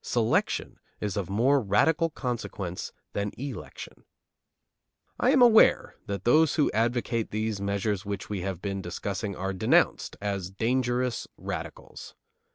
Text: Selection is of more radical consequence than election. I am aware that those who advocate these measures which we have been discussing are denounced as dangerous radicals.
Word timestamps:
Selection 0.00 0.78
is 1.02 1.18
of 1.18 1.28
more 1.28 1.60
radical 1.60 2.08
consequence 2.08 2.92
than 3.12 3.30
election. 3.36 4.06
I 5.20 5.32
am 5.32 5.42
aware 5.42 5.96
that 6.06 6.24
those 6.24 6.54
who 6.54 6.70
advocate 6.72 7.30
these 7.30 7.60
measures 7.60 8.06
which 8.06 8.30
we 8.30 8.40
have 8.40 8.62
been 8.62 8.80
discussing 8.80 9.36
are 9.36 9.52
denounced 9.52 10.16
as 10.18 10.50
dangerous 10.50 11.28
radicals. 11.36 12.14